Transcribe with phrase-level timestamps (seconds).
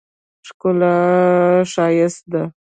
[0.47, 0.95] ښکلا
[1.71, 2.41] ښایسته ده.